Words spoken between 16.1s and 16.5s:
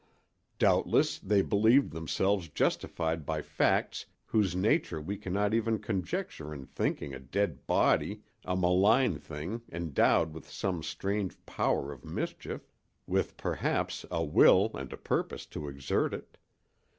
it.